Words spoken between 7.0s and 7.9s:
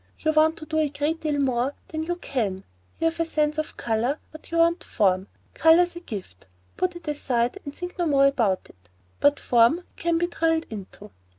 aside and